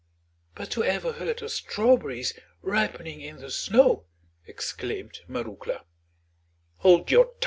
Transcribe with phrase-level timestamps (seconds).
[0.55, 4.05] "But who ever heard of strawberries ripening in the snow?"
[4.47, 5.85] exclaimed Marouckla.